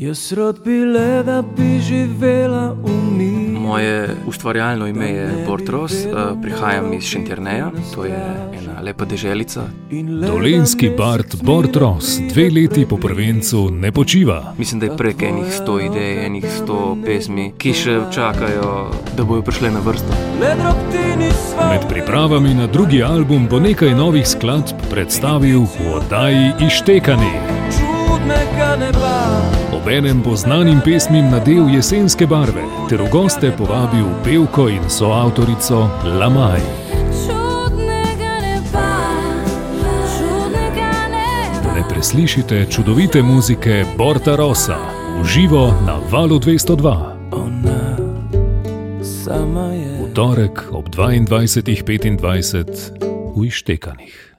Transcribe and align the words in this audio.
Jaz 0.00 0.32
rad 0.32 0.56
bi 0.64 0.84
le, 0.84 1.22
da 1.22 1.42
bi 1.56 1.80
živela 1.80 2.76
v 2.82 2.90
miru. 3.16 3.60
Moje 3.60 4.16
ustvarjalno 4.26 4.86
ime 4.86 5.08
je 5.10 5.44
Bortros, 5.46 5.92
eh, 5.92 6.08
prihajam 6.42 6.92
iz 6.92 7.04
Šentjerneja, 7.04 7.70
to 7.94 8.04
je 8.04 8.48
ena 8.58 8.80
lepa 8.82 9.04
deželica. 9.04 9.62
Dolenski 10.26 10.90
Bart 10.98 11.36
Bortros 11.42 12.18
dve 12.32 12.50
leti 12.50 12.86
po 12.88 12.96
prvencu 12.96 13.70
ne 13.70 13.92
počiva. 13.92 14.54
Mislim, 14.58 14.80
da 14.80 14.86
je 14.86 14.96
prek 14.96 15.22
enih 15.22 15.52
sto 15.52 15.80
idej, 15.80 16.26
enih 16.26 16.44
sto 16.62 16.96
pesmi, 17.04 17.52
ki 17.58 17.72
še 17.72 18.00
čakajo, 18.14 18.90
da 19.16 19.24
bojo 19.24 19.42
prišle 19.42 19.70
na 19.70 19.80
vrsto. 19.84 20.16
Med 21.70 21.88
pripravami 21.88 22.54
na 22.54 22.66
drugi 22.66 23.02
album 23.02 23.48
bo 23.50 23.60
nekaj 23.60 23.94
novih 23.94 24.28
skladb 24.28 24.80
predstavil 24.90 25.60
v 25.60 25.94
oddaji 25.94 26.52
Ištekani. 26.66 27.34
Čudnega 27.76 28.76
neba. 28.80 29.59
Obenem 29.72 30.22
bo 30.22 30.36
znanim 30.36 30.80
pesmim 30.84 31.30
nadel 31.30 31.74
jesenske 31.74 32.26
barve 32.26 32.62
ter 32.88 33.02
v 33.02 33.08
goste 33.12 33.52
povabil 33.58 34.04
pevko 34.24 34.68
in 34.68 34.90
soavtorico 34.90 35.88
Lamaj. 36.18 36.60
Ne 41.74 41.88
preslišite 41.88 42.66
čudovite 42.70 43.22
muzike 43.22 43.84
Borta 43.98 44.36
Rosa 44.36 44.78
v 45.22 45.24
živo 45.24 45.74
na 45.86 45.98
valu 46.10 46.38
202. 46.38 47.14
Ona 47.32 47.96
sama 49.02 49.72
je. 49.72 50.02
V 50.02 50.14
torek 50.14 50.62
ob 50.72 50.88
22.25 50.88 53.36
v 53.36 53.46
Ištekanih. 53.46 54.29